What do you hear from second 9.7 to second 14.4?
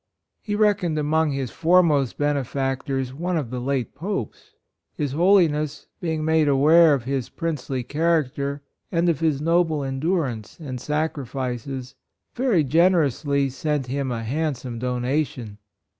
endurance and sacrifices, very generously sent him a